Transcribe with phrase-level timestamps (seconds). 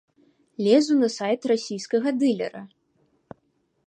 [0.67, 2.61] Лезу на сайт расійскага дылера.